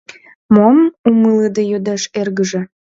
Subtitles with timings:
[0.55, 0.77] —Мом?—
[1.09, 2.61] умылыде йодеш эргыже.